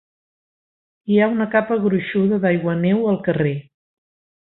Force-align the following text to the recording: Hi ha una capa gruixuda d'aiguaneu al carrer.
Hi 1.11 1.19
ha 1.19 1.27
una 1.35 1.47
capa 1.57 1.79
gruixuda 1.85 2.43
d'aiguaneu 2.47 3.07
al 3.15 3.25
carrer. 3.31 3.57